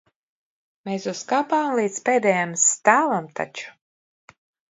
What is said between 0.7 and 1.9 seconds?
Mēs uzkāpām